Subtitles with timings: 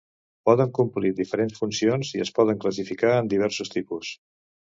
[0.49, 4.11] Poden complir diferents funcions i es poden classificar en diversos tipus.